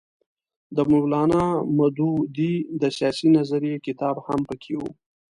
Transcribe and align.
د 0.75 0.77
مولانا 0.91 1.45
مودودي 1.77 2.53
د 2.81 2.83
سیاسي 2.97 3.27
نظریې 3.37 3.75
کتاب 3.87 4.15
هم 4.27 4.39
پکې 4.49 4.73
وو. 4.79 4.89